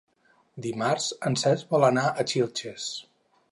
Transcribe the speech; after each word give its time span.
Dimarts 0.65 1.09
en 1.29 1.37
Cesc 1.43 1.77
vol 1.77 1.87
anar 1.91 2.07
a 2.09 2.27
Xilxes. 2.35 2.91